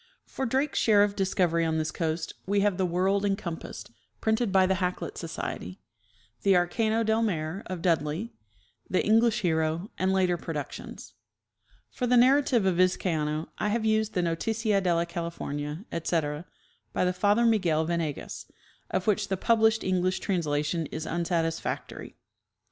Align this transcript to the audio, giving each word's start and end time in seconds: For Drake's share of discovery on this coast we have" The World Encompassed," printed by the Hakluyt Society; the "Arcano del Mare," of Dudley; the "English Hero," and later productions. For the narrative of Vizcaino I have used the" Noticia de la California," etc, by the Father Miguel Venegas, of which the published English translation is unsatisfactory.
For 0.25 0.47
Drake's 0.47 0.79
share 0.79 1.03
of 1.03 1.15
discovery 1.15 1.63
on 1.63 1.77
this 1.77 1.91
coast 1.91 2.33
we 2.47 2.61
have" 2.61 2.77
The 2.79 2.87
World 2.87 3.23
Encompassed," 3.23 3.91
printed 4.19 4.51
by 4.51 4.65
the 4.65 4.73
Hakluyt 4.77 5.15
Society; 5.15 5.79
the 6.41 6.53
"Arcano 6.53 7.05
del 7.05 7.21
Mare," 7.21 7.61
of 7.67 7.83
Dudley; 7.83 8.33
the 8.89 9.05
"English 9.05 9.41
Hero," 9.41 9.91
and 9.99 10.11
later 10.11 10.37
productions. 10.37 11.13
For 11.91 12.07
the 12.07 12.17
narrative 12.17 12.65
of 12.65 12.77
Vizcaino 12.77 13.49
I 13.59 13.69
have 13.69 13.85
used 13.85 14.15
the" 14.15 14.21
Noticia 14.23 14.81
de 14.81 14.91
la 14.91 15.05
California," 15.05 15.85
etc, 15.91 16.45
by 16.93 17.05
the 17.05 17.13
Father 17.13 17.45
Miguel 17.45 17.85
Venegas, 17.85 18.47
of 18.89 19.05
which 19.05 19.27
the 19.27 19.37
published 19.37 19.83
English 19.83 20.19
translation 20.19 20.87
is 20.87 21.05
unsatisfactory. 21.05 22.15